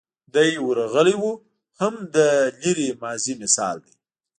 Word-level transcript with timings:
دی 0.33 0.51
ورغلی 0.67 1.15
و 1.23 1.27
هم 1.79 1.93
د 2.15 2.17
لرې 2.61 2.89
ماضي 3.01 3.33
مثال 3.41 3.77
دی. 3.85 3.93